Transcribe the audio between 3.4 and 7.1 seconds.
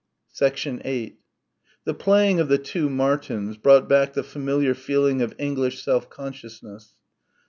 brought back the familiar feeling of English self consciousness.